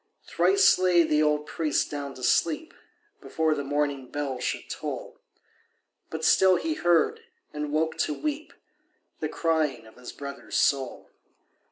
Thrice 0.25 0.79
lay 0.79 1.03
the 1.03 1.21
old 1.21 1.45
priest 1.45 1.91
down 1.91 2.15
to 2.15 2.23
sleep 2.23 2.73
Before 3.21 3.53
the 3.53 3.63
morning 3.63 4.09
bell 4.09 4.39
should 4.39 4.67
toll; 4.67 5.19
But 6.09 6.25
still 6.25 6.55
he 6.55 6.73
heard—and 6.73 7.71
woke 7.71 7.97
to 7.99 8.13
weep— 8.15 8.51
The 9.19 9.29
crying 9.29 9.85
of 9.85 9.97
his 9.97 10.11
brother's 10.11 10.57
soul. 10.57 11.11